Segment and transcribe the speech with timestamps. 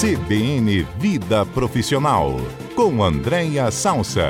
[0.00, 2.36] CBN Vida Profissional,
[2.76, 4.28] com Andréia Salsa.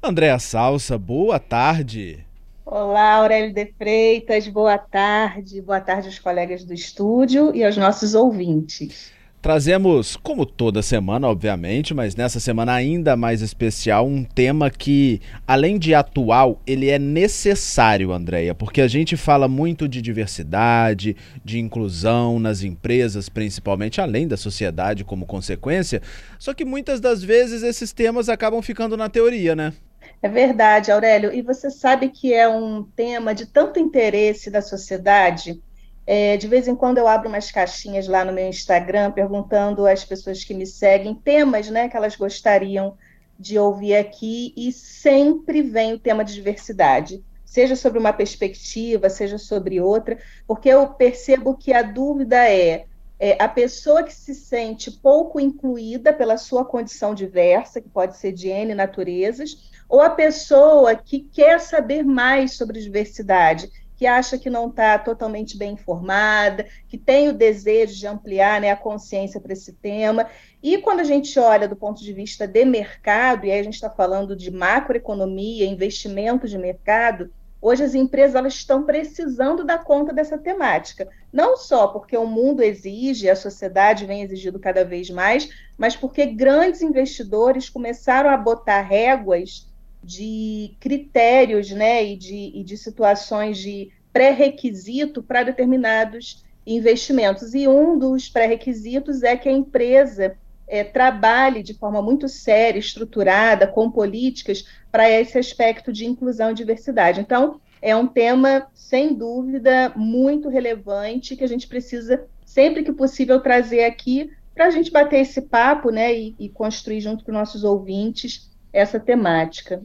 [0.00, 2.24] Andréa Salsa, boa tarde.
[2.64, 5.60] Olá, Aurélio de Freitas, boa tarde.
[5.60, 9.12] Boa tarde aos colegas do estúdio e aos nossos ouvintes.
[9.44, 15.78] Trazemos, como toda semana, obviamente, mas nessa semana ainda mais especial, um tema que, além
[15.78, 22.40] de atual, ele é necessário, Andréia, porque a gente fala muito de diversidade, de inclusão
[22.40, 26.00] nas empresas, principalmente, além da sociedade como consequência.
[26.38, 29.74] Só que muitas das vezes esses temas acabam ficando na teoria, né?
[30.22, 31.30] É verdade, Aurélio.
[31.30, 35.60] E você sabe que é um tema de tanto interesse da sociedade
[36.06, 40.04] é, de vez em quando eu abro umas caixinhas lá no meu Instagram perguntando às
[40.04, 42.96] pessoas que me seguem temas né, que elas gostariam
[43.38, 49.38] de ouvir aqui, e sempre vem o tema de diversidade, seja sobre uma perspectiva, seja
[49.38, 52.86] sobre outra, porque eu percebo que a dúvida é,
[53.18, 58.32] é a pessoa que se sente pouco incluída pela sua condição diversa, que pode ser
[58.32, 64.50] de N naturezas, ou a pessoa que quer saber mais sobre diversidade que acha que
[64.50, 69.52] não está totalmente bem informada, que tem o desejo de ampliar né, a consciência para
[69.52, 70.26] esse tema.
[70.62, 73.74] E quando a gente olha do ponto de vista de mercado, e aí a gente
[73.74, 80.12] está falando de macroeconomia, investimento de mercado, hoje as empresas elas estão precisando dar conta
[80.12, 81.08] dessa temática.
[81.32, 86.26] Não só porque o mundo exige, a sociedade vem exigindo cada vez mais, mas porque
[86.26, 89.72] grandes investidores começaram a botar réguas
[90.04, 97.54] de critérios né, e, de, e de situações de pré-requisito para determinados investimentos.
[97.54, 103.66] E um dos pré-requisitos é que a empresa é, trabalhe de forma muito séria, estruturada,
[103.66, 107.20] com políticas para esse aspecto de inclusão e diversidade.
[107.20, 113.40] Então, é um tema, sem dúvida, muito relevante que a gente precisa, sempre que possível,
[113.40, 117.64] trazer aqui para a gente bater esse papo né, e, e construir junto com nossos
[117.64, 119.80] ouvintes essa temática.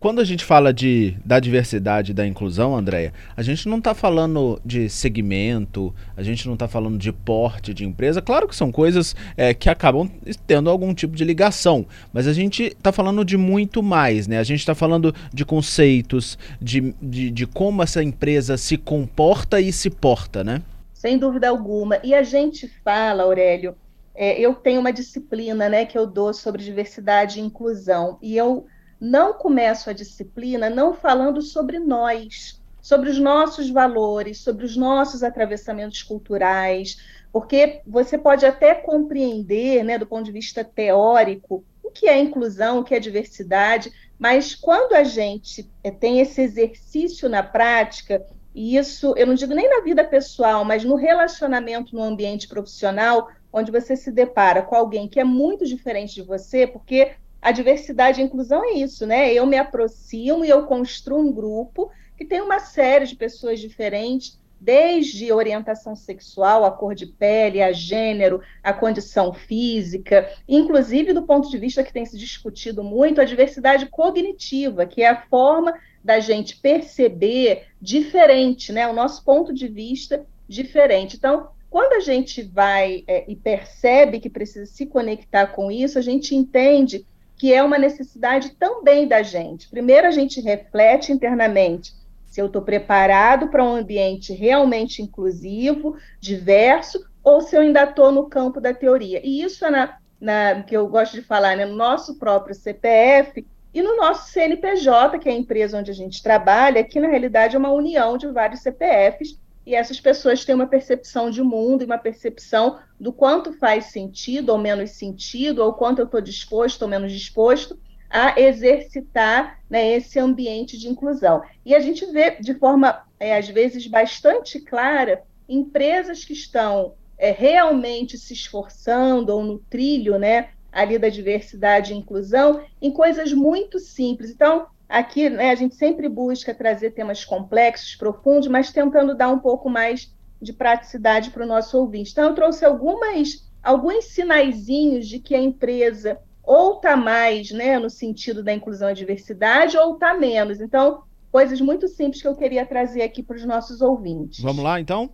[0.00, 3.92] Quando a gente fala de, da diversidade e da inclusão, Andréia, a gente não está
[3.92, 8.22] falando de segmento, a gente não está falando de porte de empresa.
[8.22, 10.10] Claro que são coisas é, que acabam
[10.46, 14.38] tendo algum tipo de ligação, mas a gente está falando de muito mais, né?
[14.38, 19.70] A gente está falando de conceitos, de, de, de como essa empresa se comporta e
[19.70, 20.62] se porta, né?
[20.94, 22.00] Sem dúvida alguma.
[22.02, 23.74] E a gente fala, Aurélio,
[24.14, 28.66] é, eu tenho uma disciplina né, que eu dou sobre diversidade e inclusão, e eu
[29.00, 35.22] não começo a disciplina não falando sobre nós, sobre os nossos valores, sobre os nossos
[35.22, 36.98] atravessamentos culturais,
[37.32, 42.80] porque você pode até compreender, né, do ponto de vista teórico, o que é inclusão,
[42.80, 48.76] o que é diversidade, mas quando a gente é, tem esse exercício na prática, e
[48.76, 53.70] isso eu não digo nem na vida pessoal, mas no relacionamento no ambiente profissional, onde
[53.70, 57.12] você se depara com alguém que é muito diferente de você, porque
[57.42, 59.32] a diversidade e a inclusão é isso, né?
[59.32, 64.38] Eu me aproximo e eu construo um grupo que tem uma série de pessoas diferentes,
[64.60, 71.48] desde orientação sexual, a cor de pele, a gênero, a condição física, inclusive do ponto
[71.48, 75.72] de vista que tem se discutido muito, a diversidade cognitiva, que é a forma
[76.04, 78.86] da gente perceber diferente, né?
[78.86, 81.16] O nosso ponto de vista diferente.
[81.16, 86.02] Então, quando a gente vai é, e percebe que precisa se conectar com isso, a
[86.02, 89.68] gente entende que é uma necessidade também da gente.
[89.70, 91.94] Primeiro, a gente reflete internamente
[92.26, 98.12] se eu estou preparado para um ambiente realmente inclusivo, diverso, ou se eu ainda estou
[98.12, 99.20] no campo da teoria.
[99.24, 103.46] E isso é na, na, que eu gosto de falar, né, no nosso próprio CPF
[103.72, 107.56] e no nosso CNPJ, que é a empresa onde a gente trabalha, que na realidade
[107.56, 109.38] é uma união de vários CPFs
[109.70, 114.48] e essas pessoas têm uma percepção de mundo e uma percepção do quanto faz sentido
[114.50, 117.78] ou menos sentido, ou quanto eu estou disposto ou menos disposto
[118.10, 121.40] a exercitar né, esse ambiente de inclusão.
[121.64, 127.30] E a gente vê de forma, é, às vezes, bastante clara empresas que estão é,
[127.30, 133.78] realmente se esforçando ou no trilho né, ali da diversidade e inclusão em coisas muito
[133.78, 134.30] simples.
[134.30, 139.38] Então, Aqui, né, a gente sempre busca trazer temas complexos, profundos, mas tentando dar um
[139.38, 142.10] pouco mais de praticidade para o nosso ouvinte.
[142.10, 147.88] Então, eu trouxe algumas, alguns sinaizinhos de que a empresa ou está mais né, no
[147.88, 150.60] sentido da inclusão e diversidade, ou está menos.
[150.60, 154.42] Então, coisas muito simples que eu queria trazer aqui para os nossos ouvintes.
[154.42, 155.08] Vamos lá, então?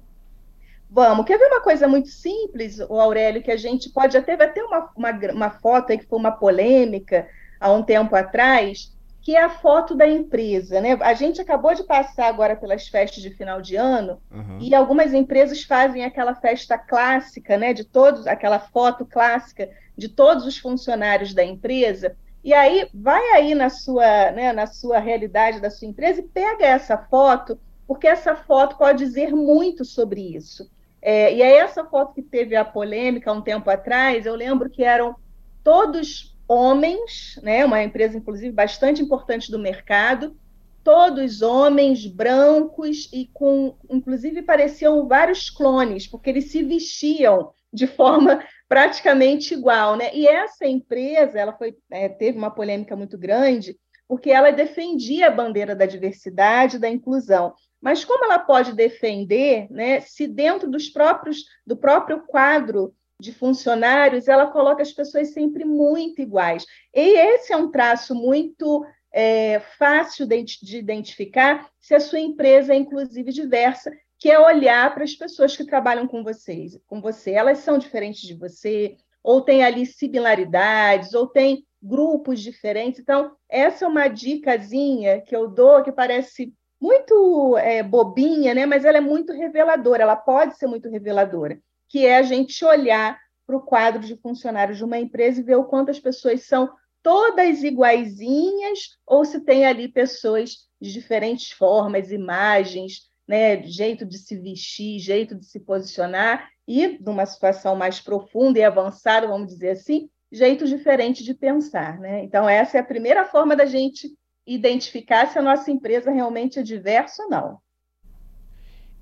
[0.89, 1.27] Vamos.
[1.27, 4.65] Quer ver uma coisa muito simples, o Aurélio, que a gente pode até ver até
[4.65, 7.29] uma, uma, uma foto aí que foi uma polêmica
[7.61, 8.96] há um tempo atrás,
[9.27, 10.97] que é a foto da empresa, né?
[11.01, 14.59] A gente acabou de passar agora pelas festas de final de ano uhum.
[14.61, 17.73] e algumas empresas fazem aquela festa clássica, né?
[17.73, 22.17] De todos, aquela foto clássica de todos os funcionários da empresa.
[22.45, 26.65] E aí vai aí na sua, né, na sua realidade da sua empresa e pega
[26.65, 30.71] essa foto, porque essa foto pode dizer muito sobre isso.
[31.03, 34.85] É, e é essa foto que teve a polêmica um tempo atrás, eu lembro que
[34.85, 35.17] eram
[35.65, 40.37] todos homens, né, uma empresa, inclusive, bastante importante do mercado,
[40.85, 48.45] todos homens brancos e com, inclusive, pareciam vários clones, porque eles se vestiam de forma
[48.69, 50.15] praticamente igual, né?
[50.15, 53.77] E essa empresa, ela foi, é, teve uma polêmica muito grande,
[54.09, 57.53] porque ela defendia a bandeira da diversidade, da inclusão.
[57.81, 64.29] Mas como ela pode defender, né, se dentro dos próprios do próprio quadro de funcionários,
[64.29, 66.67] ela coloca as pessoas sempre muito iguais.
[66.95, 72.75] E esse é um traço muito é, fácil de, de identificar se a sua empresa
[72.75, 77.33] é, inclusive, diversa, que é olhar para as pessoas que trabalham com vocês, com você.
[77.33, 83.01] Elas são diferentes de você, ou tem ali similaridades, ou tem grupos diferentes.
[83.01, 88.67] Então, essa é uma dicasinha que eu dou que parece muito é, bobinha, né?
[88.67, 93.19] mas ela é muito reveladora, ela pode ser muito reveladora que é a gente olhar
[93.47, 96.71] para o quadro de funcionários de uma empresa e ver o quanto as pessoas são
[97.03, 104.37] todas iguaizinhas ou se tem ali pessoas de diferentes formas, imagens, né, jeito de se
[104.37, 110.11] vestir, jeito de se posicionar e, numa situação mais profunda e avançada, vamos dizer assim,
[110.31, 111.99] jeito diferente de pensar.
[111.99, 112.25] Né?
[112.25, 114.13] Então, essa é a primeira forma da gente
[114.47, 117.59] identificar se a nossa empresa realmente é diversa ou não.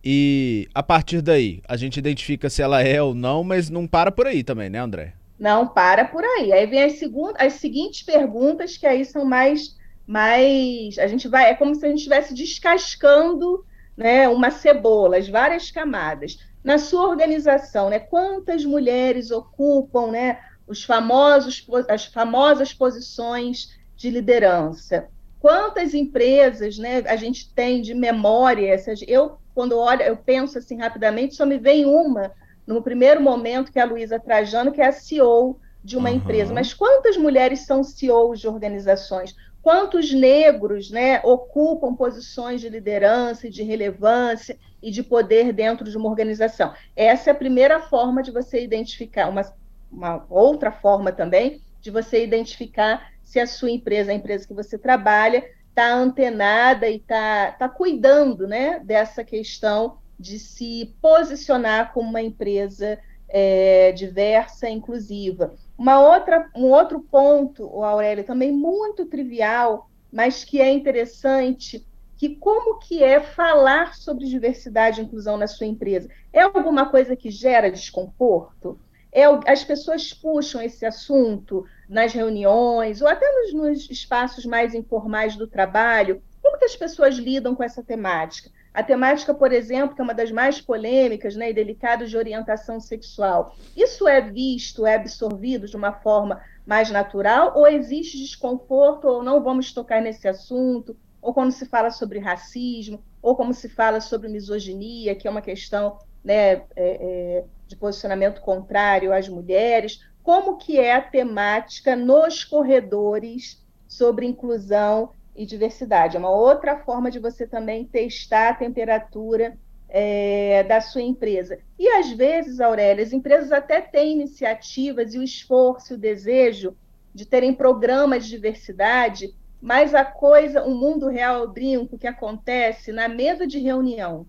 [0.05, 4.13] E a partir daí, a gente identifica se ela é ou não, mas não para
[4.13, 5.15] por aí também, né, André?
[5.39, 6.53] Não para por aí.
[6.53, 10.99] Aí vem as, segundas, as seguintes perguntas, que aí são mais, mais.
[10.99, 11.49] A gente vai.
[11.49, 13.65] É como se a gente estivesse descascando
[13.97, 16.39] né, uma cebola, as várias camadas.
[16.63, 25.09] Na sua organização, né, quantas mulheres ocupam né, os famosos, as famosas posições de liderança?
[25.41, 28.77] Quantas empresas né, a gente tem de memória?
[29.07, 32.33] Eu quando olho, eu penso assim rapidamente, só me vem uma,
[32.67, 36.17] no primeiro momento, que é a Luísa Trajano, que é a CEO de uma uhum.
[36.17, 36.53] empresa.
[36.53, 39.37] Mas quantas mulheres são CEOs de organizações?
[39.63, 46.09] Quantos negros né, ocupam posições de liderança de relevância e de poder dentro de uma
[46.09, 46.75] organização?
[46.95, 49.43] Essa é a primeira forma de você identificar, uma,
[49.91, 54.79] uma outra forma também de você identificar se a sua empresa, a empresa que você
[54.79, 62.23] trabalha, está antenada e está tá cuidando né, dessa questão de se posicionar como uma
[62.23, 62.97] empresa
[63.29, 65.53] é, diversa, inclusiva.
[65.77, 71.85] Uma outra, um outro ponto, Aurélio, também muito trivial, mas que é interessante,
[72.17, 76.09] que como que é falar sobre diversidade e inclusão na sua empresa?
[76.33, 78.79] É alguma coisa que gera desconforto?
[79.11, 85.37] É, as pessoas puxam esse assunto nas reuniões ou até nos, nos espaços mais informais
[85.37, 86.21] do trabalho?
[86.43, 88.51] Como que as pessoas lidam com essa temática?
[88.75, 92.81] A temática, por exemplo, que é uma das mais polêmicas né, e delicadas de orientação
[92.81, 99.23] sexual, isso é visto, é absorvido de uma forma mais natural ou existe desconforto ou
[99.23, 100.97] não vamos tocar nesse assunto?
[101.23, 105.41] Ou quando se fala sobre racismo, ou como se fala sobre misoginia, que é uma
[105.41, 112.43] questão né, é, é, de posicionamento contrário às mulheres, como que é a temática nos
[112.43, 116.17] corredores sobre inclusão e diversidade.
[116.17, 121.59] É uma outra forma de você também testar a temperatura é, da sua empresa.
[121.79, 126.75] E às vezes, Aurélia, as empresas até têm iniciativas e o esforço, o desejo
[127.15, 132.93] de terem programas de diversidade, mas a coisa, o mundo real, eu brinco, que acontece
[132.93, 134.27] na mesa de reunião,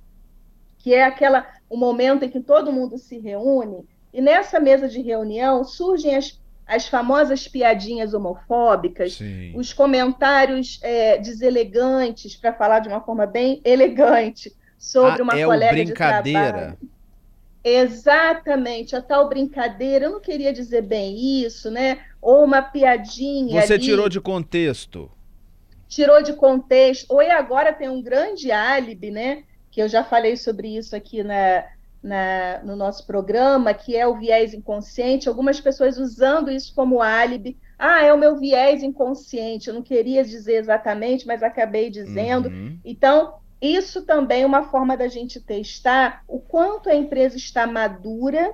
[0.77, 5.01] que é aquela o momento em que todo mundo se reúne e nessa mesa de
[5.01, 9.51] reunião surgem as, as famosas piadinhas homofóbicas, Sim.
[9.57, 15.43] os comentários é, deselegantes, para falar de uma forma bem elegante, sobre ah, uma é
[15.43, 16.47] colega brincadeira.
[16.47, 16.77] de trabalho.
[17.61, 21.99] Exatamente, a tal brincadeira, eu não queria dizer bem isso, né?
[22.21, 23.61] Ou uma piadinha.
[23.61, 25.11] Você ali, tirou de contexto.
[25.89, 27.11] Tirou de contexto.
[27.11, 29.43] Ou agora tem um grande álibi, né?
[29.71, 31.65] Que eu já falei sobre isso aqui na,
[32.05, 37.57] na, no nosso programa, que é o viés inconsciente, algumas pessoas usando isso como álibi.
[37.79, 42.47] Ah, é o meu viés inconsciente, eu não queria dizer exatamente, mas acabei dizendo.
[42.47, 42.79] Uhum.
[42.85, 48.53] Então, isso também é uma forma da gente testar o quanto a empresa está madura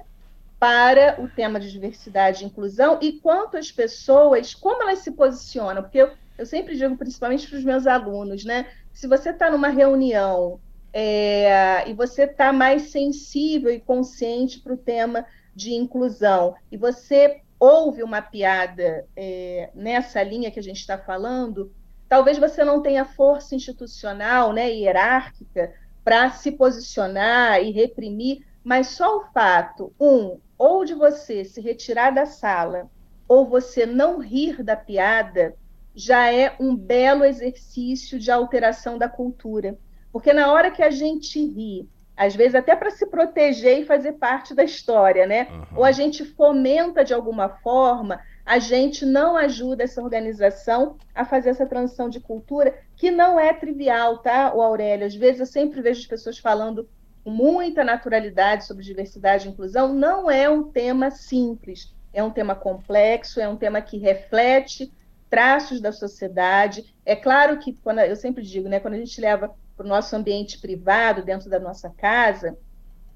[0.58, 5.82] para o tema de diversidade e inclusão e quanto as pessoas, como elas se posicionam,
[5.82, 8.66] porque Eu sempre digo, principalmente para os meus alunos, né?
[8.92, 10.60] Se você está numa reunião
[10.94, 17.42] é, e você está mais sensível e consciente para o tema de inclusão, e você
[17.60, 21.72] ouve uma piada é, nessa linha que a gente está falando,
[22.10, 29.20] talvez você não tenha força institucional, né, hierárquica, para se posicionar e reprimir, mas só
[29.20, 32.90] o fato, um, ou de você se retirar da sala,
[33.28, 35.56] ou você não rir da piada,
[35.96, 39.78] já é um belo exercício de alteração da cultura.
[40.12, 44.14] Porque na hora que a gente ri, às vezes até para se proteger e fazer
[44.14, 45.48] parte da história, né?
[45.52, 45.80] Uhum.
[45.80, 51.50] Ou a gente fomenta de alguma forma, a gente não ajuda essa organização a fazer
[51.50, 55.08] essa transição de cultura, que não é trivial, tá, o Aurélio?
[55.08, 56.88] Às vezes eu sempre vejo as pessoas falando
[57.24, 62.56] com muita naturalidade sobre diversidade e inclusão, não é um tema simples, é um tema
[62.56, 64.92] complexo, é um tema que reflete
[65.30, 66.94] traços da sociedade.
[67.06, 70.16] É claro que, quando eu sempre digo, né, quando a gente leva para o nosso
[70.16, 72.56] ambiente privado, dentro da nossa casa,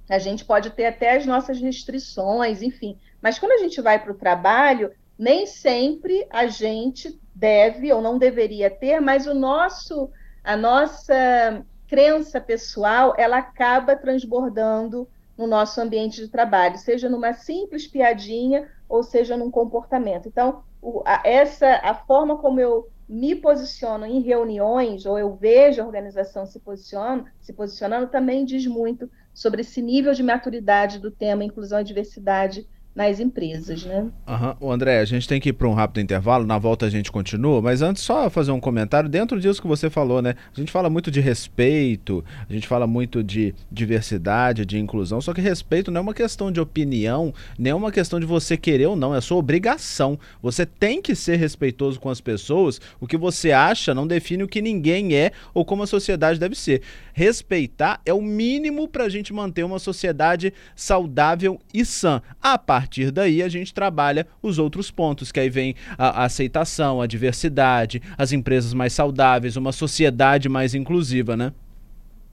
[0.10, 2.98] a gente pode ter até as nossas restrições, enfim.
[3.22, 8.18] Mas quando a gente vai para o trabalho, nem sempre a gente deve ou não
[8.18, 10.10] deveria ter, mas o nosso,
[10.44, 15.08] a nossa crença pessoal, ela acaba transbordando
[15.38, 20.28] no nosso ambiente de trabalho, seja numa simples piadinha ou seja num comportamento.
[20.28, 25.82] Então, o, a, essa a forma como eu me posiciono em reuniões ou eu vejo
[25.82, 31.12] a organização se posicionando, se posicionando também diz muito sobre esse nível de maturidade do
[31.12, 34.08] tema inclusão e diversidade nas empresas, né?
[34.26, 34.72] Uhum.
[34.72, 37.62] André, a gente tem que ir para um rápido intervalo, na volta a gente continua,
[37.62, 40.36] mas antes só fazer um comentário dentro disso que você falou, né?
[40.56, 45.34] A gente fala muito de respeito, a gente fala muito de diversidade, de inclusão, só
[45.34, 48.86] que respeito não é uma questão de opinião, nem é uma questão de você querer
[48.86, 50.18] ou não, é sua obrigação.
[50.42, 54.48] Você tem que ser respeitoso com as pessoas, o que você acha não define o
[54.48, 56.82] que ninguém é ou como a sociedade deve ser.
[57.14, 62.22] Respeitar é o mínimo para a gente manter uma sociedade saudável e sã.
[62.42, 66.26] A parte partir daí a gente trabalha os outros pontos, que aí vem a, a
[66.26, 71.52] aceitação, a diversidade, as empresas mais saudáveis, uma sociedade mais inclusiva, né?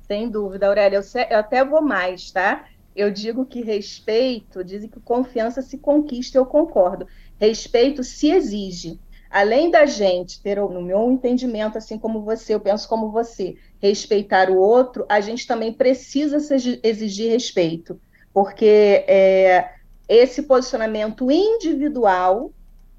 [0.06, 0.98] Sem dúvida, Aurélia.
[0.98, 2.66] Eu, eu até vou mais, tá?
[2.94, 7.06] Eu digo que respeito, dizem que confiança se conquista, eu concordo.
[7.40, 9.00] Respeito se exige.
[9.30, 14.50] Além da gente ter, no meu entendimento, assim como você, eu penso como você, respeitar
[14.50, 16.36] o outro, a gente também precisa
[16.82, 17.98] exigir respeito.
[18.34, 19.70] Porque é,
[20.08, 22.52] esse posicionamento individual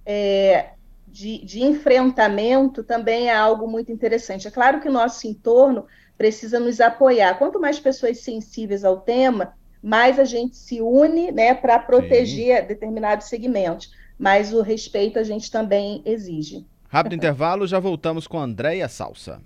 [0.06, 0.70] é,
[1.08, 4.48] de, de, enfrentamento também é algo muito interessante.
[4.48, 5.86] É claro que o nosso entorno
[6.18, 7.38] precisa nos apoiar.
[7.38, 12.68] Quanto mais pessoas sensíveis ao tema, mais a gente se une né, para proteger Sim.
[12.68, 13.92] determinados segmentos.
[14.18, 16.66] Mas o respeito a gente também exige.
[16.88, 19.42] Rápido intervalo, já voltamos com Andréia Salsa.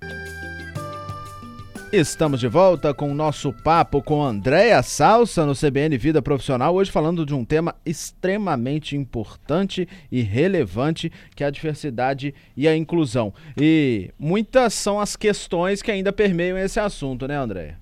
[1.91, 6.91] Estamos de volta com o nosso papo com Andréa Salsa no CBN Vida Profissional, hoje
[6.91, 13.34] falando de um tema extremamente importante e relevante, que é a diversidade e a inclusão.
[13.58, 17.79] E muitas são as questões que ainda permeiam esse assunto, né, Andréa?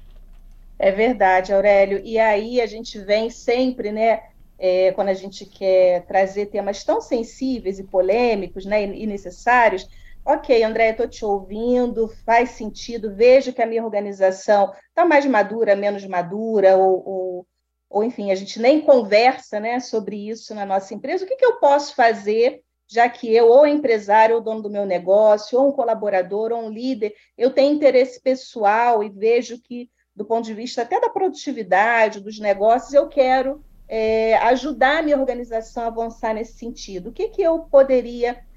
[0.77, 1.99] É verdade, Aurélio.
[2.05, 4.19] E aí a gente vem sempre, né,
[4.59, 9.89] é, quando a gente quer trazer temas tão sensíveis e polêmicos, né, e necessários,
[10.25, 15.75] ok, André, estou te ouvindo, faz sentido, vejo que a minha organização está mais madura,
[15.75, 17.47] menos madura, ou, ou,
[17.87, 21.23] ou, enfim, a gente nem conversa né, sobre isso na nossa empresa.
[21.23, 24.85] O que, que eu posso fazer, já que eu, ou empresário, ou dono do meu
[24.85, 30.25] negócio, ou um colaborador, ou um líder, eu tenho interesse pessoal e vejo que, do
[30.25, 35.83] ponto de vista até da produtividade, dos negócios, eu quero é, ajudar a minha organização
[35.83, 37.09] a avançar nesse sentido.
[37.09, 38.54] O que, que eu poderia fazer,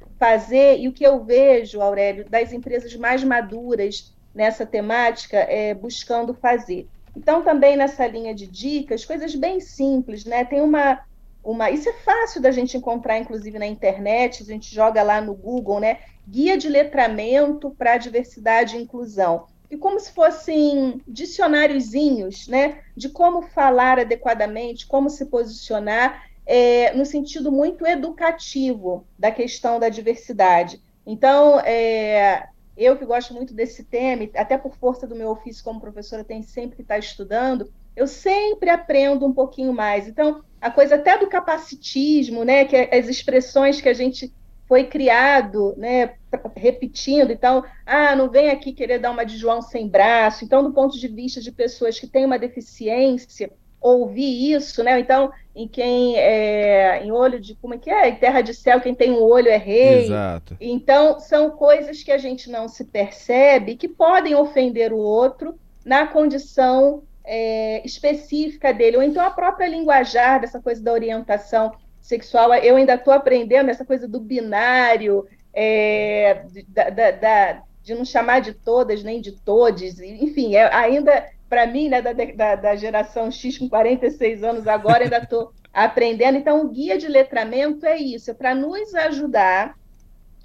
[0.78, 6.88] e o que eu vejo, Aurélio, das empresas mais maduras nessa temática, é, buscando fazer.
[7.16, 10.44] Então, também nessa linha de dicas, coisas bem simples, né?
[10.44, 11.00] Tem uma,
[11.42, 11.70] uma.
[11.70, 15.80] Isso é fácil da gente encontrar, inclusive, na internet, a gente joga lá no Google,
[15.80, 15.98] né?
[16.26, 19.46] Guia de letramento para diversidade e inclusão.
[19.70, 22.80] E como se fossem dicionáriozinhos, né?
[22.96, 29.90] De como falar adequadamente, como se posicionar é, no sentido muito educativo da questão da
[29.90, 30.82] diversidade.
[31.06, 35.78] Então, é, eu que gosto muito desse tema, até por força do meu ofício como
[35.78, 40.08] professora, tenho sempre que estar estudando, eu sempre aprendo um pouquinho mais.
[40.08, 44.32] Então, a coisa até do capacitismo, né, que é as expressões que a gente
[44.66, 46.14] foi criado, né,
[46.56, 50.44] repetindo, então, ah, não vem aqui querer dar uma de João sem braço.
[50.46, 53.50] Então, do ponto de vista de pessoas que têm uma deficiência,
[53.80, 54.98] ouvir isso, né?
[54.98, 58.08] Então, em quem é em olho de como é que é?
[58.08, 60.04] Em terra de céu, quem tem um olho é rei.
[60.04, 60.56] Exato.
[60.60, 66.06] Então, são coisas que a gente não se percebe que podem ofender o outro na
[66.06, 72.54] condição é, específica dele, ou então a própria linguajar dessa coisa da orientação sexual.
[72.54, 78.40] Eu ainda estou aprendendo essa coisa do binário, é, da, da, da, de não chamar
[78.40, 83.30] de todas nem de todes, enfim, é, ainda para mim, né, da, da, da, geração
[83.30, 86.36] X com 46 anos agora, ainda estou aprendendo.
[86.36, 89.76] Então, o guia de letramento é isso, é para nos ajudar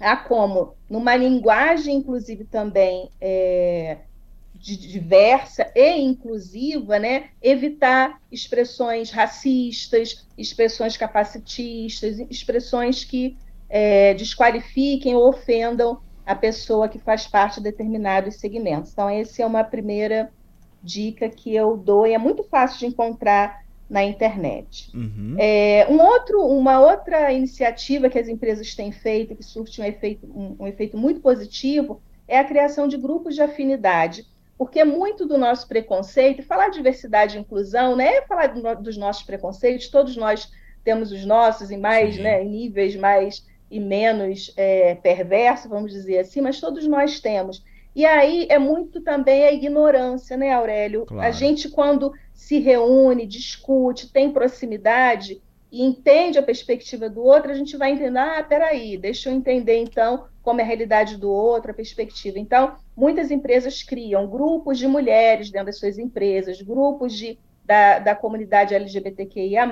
[0.00, 3.98] a como, numa linguagem, inclusive, também é,
[4.54, 13.36] diversa e inclusiva, né, evitar expressões racistas, expressões capacitistas, expressões que
[13.68, 18.92] é, desqualifiquem ou ofendam a pessoa que faz parte de determinados segmentos.
[18.92, 20.32] Então, essa é uma primeira
[20.84, 24.90] dica que eu dou, e é muito fácil de encontrar na internet.
[24.94, 25.36] Uhum.
[25.38, 30.26] É, um outro, uma outra iniciativa que as empresas têm feito, que surte um efeito,
[30.26, 34.26] um, um efeito muito positivo, é a criação de grupos de afinidade,
[34.56, 38.96] porque muito do nosso preconceito, falar de diversidade e inclusão, né, é falar do, dos
[38.96, 40.50] nossos preconceitos, todos nós
[40.82, 46.18] temos os nossos em mais, né, em níveis mais e menos é, perversos, vamos dizer
[46.18, 47.62] assim, mas todos nós temos.
[47.94, 51.06] E aí é muito também a ignorância, né, Aurélio?
[51.06, 51.26] Claro.
[51.26, 57.54] A gente, quando se reúne, discute, tem proximidade e entende a perspectiva do outro, a
[57.54, 61.70] gente vai entender, ah, peraí, deixa eu entender então como é a realidade do outro,
[61.70, 62.38] a perspectiva.
[62.38, 68.14] Então, muitas empresas criam grupos de mulheres dentro das suas empresas, grupos de, da, da
[68.14, 69.66] comunidade LGBTQIA,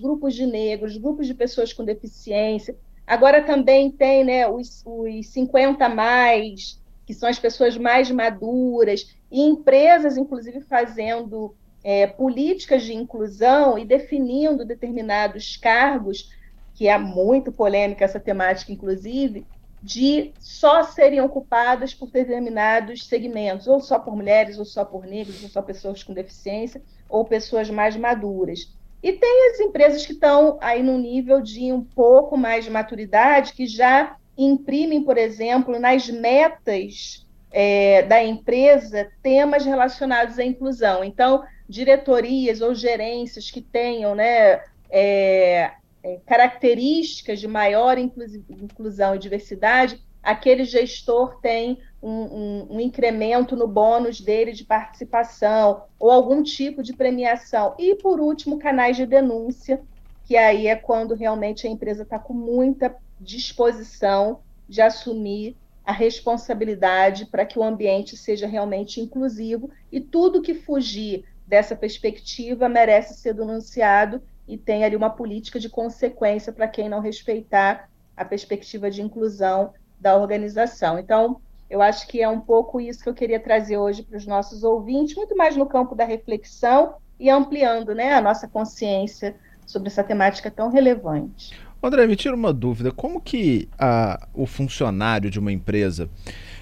[0.00, 2.76] grupos de negros, grupos de pessoas com deficiência.
[3.06, 9.40] Agora também tem né, os, os 50 mais que são as pessoas mais maduras, e
[9.40, 16.30] empresas, inclusive, fazendo é, políticas de inclusão e definindo determinados cargos,
[16.74, 19.46] que é muito polêmica essa temática, inclusive,
[19.82, 25.42] de só serem ocupadas por determinados segmentos, ou só por mulheres, ou só por negros,
[25.42, 28.74] ou só pessoas com deficiência, ou pessoas mais maduras.
[29.02, 33.52] E tem as empresas que estão aí no nível de um pouco mais de maturidade,
[33.52, 41.04] que já imprimem, por exemplo, nas metas é, da empresa temas relacionados à inclusão.
[41.04, 45.70] Então, diretorias ou gerências que tenham né, é,
[46.02, 53.68] é, características de maior inclusão e diversidade, aquele gestor tem um, um, um, incremento no
[53.68, 57.74] bônus dele de participação ou algum tipo de premiação.
[57.78, 59.80] E, por último, canais de denúncia,
[60.24, 67.26] que aí é quando realmente a empresa está com muita disposição de assumir a responsabilidade
[67.26, 73.34] para que o ambiente seja realmente inclusivo e tudo que fugir dessa perspectiva merece ser
[73.34, 79.02] denunciado e tem ali uma política de consequência para quem não respeitar a perspectiva de
[79.02, 80.98] inclusão da organização.
[80.98, 84.26] Então, eu acho que é um pouco isso que eu queria trazer hoje para os
[84.26, 89.88] nossos ouvintes, muito mais no campo da reflexão e ampliando né, a nossa consciência sobre
[89.88, 91.58] essa temática tão relevante.
[91.86, 92.90] André, me tira uma dúvida.
[92.90, 96.08] Como que a, o funcionário de uma empresa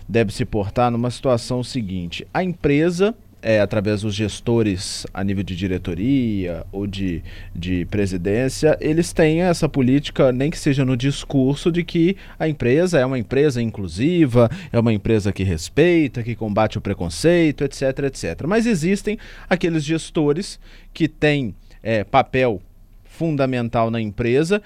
[0.08, 2.26] deve se portar numa situação seguinte?
[2.34, 7.22] A empresa, é, através dos gestores a nível de diretoria ou de,
[7.54, 12.98] de presidência, eles têm essa política, nem que seja no discurso, de que a empresa
[12.98, 18.42] é uma empresa inclusiva, é uma empresa que respeita, que combate o preconceito, etc, etc.
[18.46, 19.16] Mas existem
[19.48, 20.58] aqueles gestores
[20.92, 22.60] que têm é, papel
[23.04, 24.60] fundamental na empresa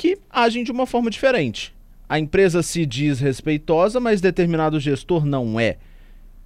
[0.00, 1.74] que agem de uma forma diferente.
[2.08, 5.76] A empresa se diz respeitosa, mas determinado gestor não é.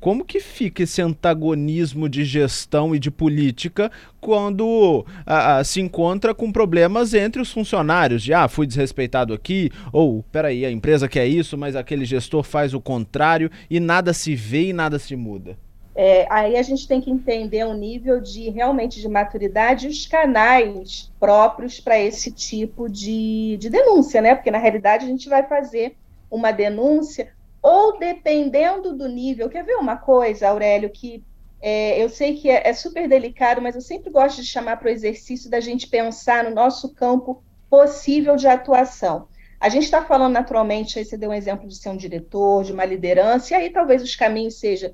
[0.01, 6.35] Como que fica esse antagonismo de gestão e de política quando ah, ah, se encontra
[6.35, 8.25] com problemas entre os funcionários?
[8.25, 12.75] De, ah, fui desrespeitado aqui, ou, peraí, a empresa quer isso, mas aquele gestor faz
[12.75, 15.57] o contrário e nada se vê e nada se muda.
[15.97, 20.07] É, aí a gente tem que entender o nível de realmente de maturidade e os
[20.07, 24.35] canais próprios para esse tipo de, de denúncia, né?
[24.35, 25.97] Porque na realidade a gente vai fazer
[26.29, 29.49] uma denúncia, ou dependendo do nível.
[29.49, 31.23] Quer ver uma coisa, Aurélio, que
[31.63, 34.89] é, eu sei que é, é super delicado, mas eu sempre gosto de chamar para
[34.89, 39.29] o exercício da gente pensar no nosso campo possível de atuação.
[39.61, 42.73] A gente está falando naturalmente, aí você deu um exemplo de ser um diretor, de
[42.73, 44.93] uma liderança, e aí talvez os caminhos sejam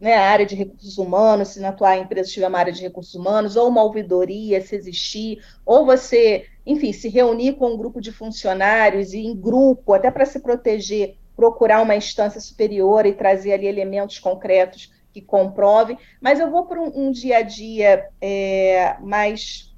[0.00, 3.14] né, a área de recursos humanos, se na tua empresa tiver uma área de recursos
[3.14, 8.12] humanos, ou uma ouvidoria, se existir, ou você, enfim, se reunir com um grupo de
[8.12, 13.66] funcionários e em grupo, até para se proteger, procurar uma instância superior e trazer ali
[13.66, 19.74] elementos concretos que comprovem, mas eu vou para um, um, dia a dia é, mais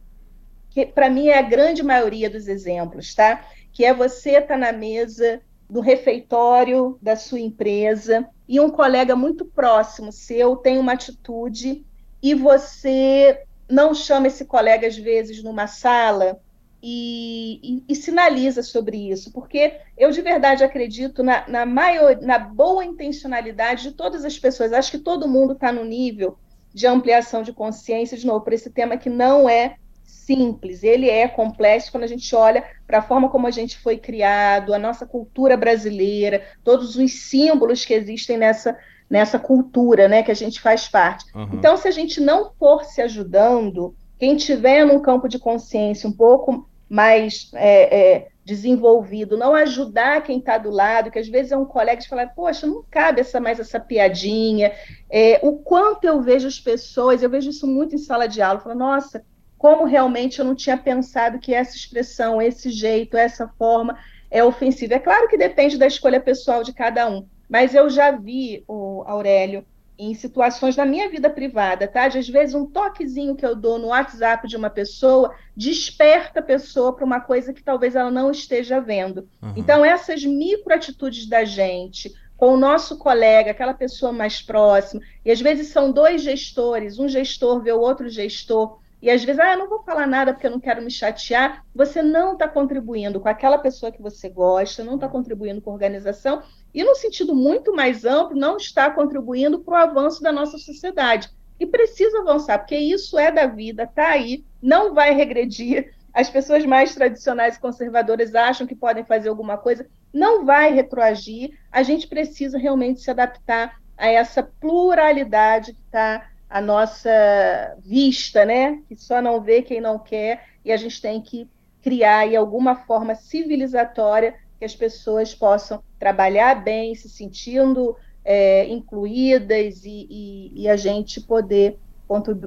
[0.70, 3.44] que para mim é a grande maioria dos exemplos, tá?
[3.72, 9.14] Que é você estar tá na mesa do refeitório da sua empresa e um colega
[9.14, 11.86] muito próximo seu tem uma atitude
[12.22, 16.40] e você não chama esse colega às vezes numa sala
[16.82, 22.38] e, e, e, sinaliza sobre isso, porque eu de verdade acredito na, na, maior, na
[22.38, 24.72] boa intencionalidade de todas as pessoas.
[24.72, 26.38] Acho que todo mundo está no nível
[26.72, 29.76] de ampliação de consciência, de novo, para esse tema que não é
[30.10, 33.96] simples, ele é complexo quando a gente olha para a forma como a gente foi
[33.96, 38.76] criado, a nossa cultura brasileira, todos os símbolos que existem nessa,
[39.08, 41.24] nessa cultura né, que a gente faz parte.
[41.34, 41.50] Uhum.
[41.54, 46.12] Então, se a gente não for se ajudando, quem tiver num campo de consciência um
[46.12, 51.56] pouco mais é, é, desenvolvido, não ajudar quem está do lado, que às vezes é
[51.56, 54.72] um colega de falar, poxa, não cabe essa, mais essa piadinha.
[55.08, 58.60] É, o quanto eu vejo as pessoas, eu vejo isso muito em sala de aula,
[58.60, 59.24] falando, nossa,
[59.60, 63.98] como realmente eu não tinha pensado que essa expressão, esse jeito, essa forma
[64.30, 64.94] é ofensiva.
[64.94, 69.04] É claro que depende da escolha pessoal de cada um, mas eu já vi, o
[69.06, 69.62] Aurélio,
[69.98, 72.08] em situações na minha vida privada, tá?
[72.08, 76.42] De, às vezes um toquezinho que eu dou no WhatsApp de uma pessoa desperta a
[76.42, 79.28] pessoa para uma coisa que talvez ela não esteja vendo.
[79.42, 79.52] Uhum.
[79.56, 85.42] Então, essas microatitudes da gente com o nosso colega, aquela pessoa mais próxima, e às
[85.42, 89.58] vezes são dois gestores, um gestor vê o outro gestor, e às vezes, ah, eu
[89.58, 93.28] não vou falar nada porque eu não quero me chatear, você não está contribuindo com
[93.28, 96.42] aquela pessoa que você gosta, não está contribuindo com a organização,
[96.74, 101.30] e, no sentido muito mais amplo, não está contribuindo para o avanço da nossa sociedade.
[101.58, 105.94] E precisa avançar, porque isso é da vida, está aí, não vai regredir.
[106.12, 111.58] As pessoas mais tradicionais e conservadoras acham que podem fazer alguma coisa, não vai retroagir.
[111.70, 118.80] A gente precisa realmente se adaptar a essa pluralidade que está à nossa vista, né?
[118.88, 121.48] Que só não vê quem não quer, e a gente tem que
[121.80, 129.84] criar aí alguma forma civilizatória que as pessoas possam trabalhar bem, se sentindo é, incluídas
[129.84, 131.78] e, e, e, a gente poder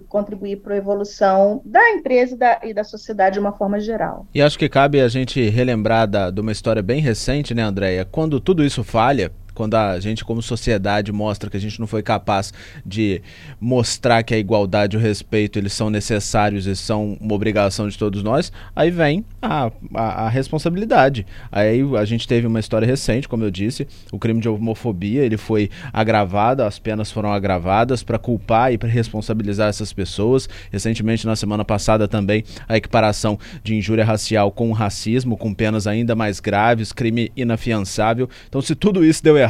[0.09, 4.27] contribuir para a evolução da empresa e da, e da, sociedade de uma forma geral.
[4.35, 8.05] E acho que cabe a gente relembrar da, de uma história bem recente, né, Andréia?
[8.05, 12.01] Quando tudo isso falha, quando a gente, como sociedade, mostra que a gente não foi
[12.01, 12.53] capaz
[12.85, 13.21] de
[13.59, 17.97] mostrar que a igualdade e o respeito eles são necessários e são uma obrigação de
[17.97, 21.25] todos nós, aí vem a, a, a responsabilidade.
[21.51, 25.37] Aí a gente teve uma história recente, como eu disse, o crime de homofobia ele
[25.37, 30.47] foi agravado, as penas foram agravadas para culpar e para responsabilizar essas pessoas.
[30.71, 36.15] Recentemente, na semana passada, também a equiparação de injúria racial com racismo, com penas ainda
[36.15, 38.29] mais graves, crime inafiançável.
[38.47, 39.42] Então, se tudo isso deu errado,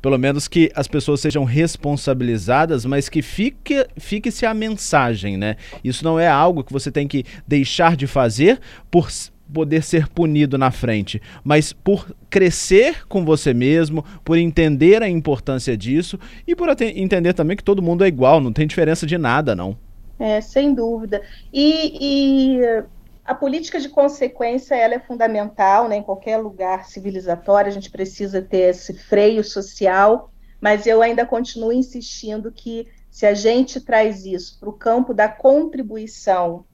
[0.00, 5.56] pelo menos que as pessoas sejam responsabilizadas, mas que fique, fique-se a mensagem, né?
[5.82, 9.10] Isso não é algo que você tem que deixar de fazer por
[9.52, 15.76] poder ser punido na frente, mas por crescer com você mesmo, por entender a importância
[15.76, 19.54] disso e por entender também que todo mundo é igual, não tem diferença de nada,
[19.54, 19.76] não.
[20.18, 21.20] É, sem dúvida.
[21.52, 22.82] E, e
[23.24, 25.96] a política de consequência ela é fundamental, né?
[25.96, 31.72] Em qualquer lugar civilizatório a gente precisa ter esse freio social, mas eu ainda continuo
[31.72, 36.64] insistindo que se a gente traz isso para o campo da contribuição,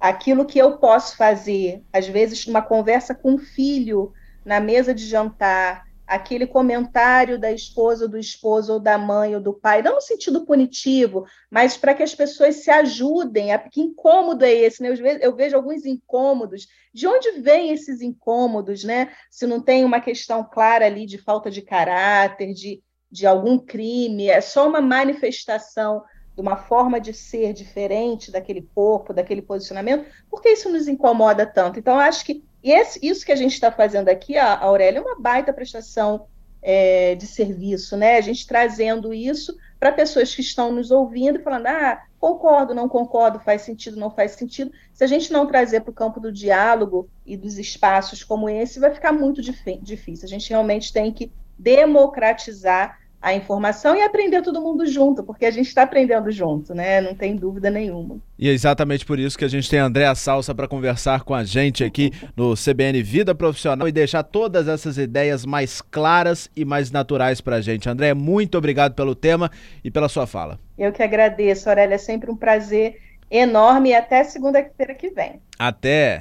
[0.00, 4.12] aquilo que eu posso fazer, às vezes numa conversa com um filho
[4.44, 9.54] na mesa de jantar, aquele comentário da esposa, do esposo, ou da mãe, ou do
[9.54, 13.48] pai, não no sentido punitivo, mas para que as pessoas se ajudem.
[13.70, 14.82] Que incômodo é esse?
[14.82, 14.90] Né?
[14.90, 16.66] Eu, vejo, eu vejo alguns incômodos.
[16.92, 19.12] De onde vêm esses incômodos, né?
[19.30, 24.28] Se não tem uma questão clara ali de falta de caráter, de, de algum crime,
[24.28, 26.02] é só uma manifestação
[26.34, 31.44] de uma forma de ser diferente daquele corpo, daquele posicionamento, por que isso nos incomoda
[31.46, 31.78] tanto?
[31.78, 35.02] Então, acho que e esse, isso que a gente está fazendo aqui, a Aurélia, é
[35.02, 36.26] uma baita prestação
[36.62, 38.16] é, de serviço, né?
[38.16, 42.88] A gente trazendo isso para pessoas que estão nos ouvindo e falando, ah, concordo, não
[42.88, 44.70] concordo, faz sentido, não faz sentido.
[44.92, 48.78] Se a gente não trazer para o campo do diálogo e dos espaços como esse,
[48.78, 50.24] vai ficar muito difícil.
[50.24, 55.50] A gente realmente tem que democratizar a informação e aprender todo mundo junto, porque a
[55.50, 57.00] gente está aprendendo junto, né?
[57.00, 58.16] Não tem dúvida nenhuma.
[58.36, 61.32] E é exatamente por isso que a gente tem a Andréa Salsa para conversar com
[61.32, 66.64] a gente aqui no CBN Vida Profissional e deixar todas essas ideias mais claras e
[66.64, 67.88] mais naturais para a gente.
[67.88, 69.48] André, muito obrigado pelo tema
[69.84, 70.58] e pela sua fala.
[70.76, 71.94] Eu que agradeço, Aurélia.
[71.94, 72.96] É sempre um prazer
[73.30, 75.40] enorme e até segunda-feira que vem.
[75.56, 76.20] Até!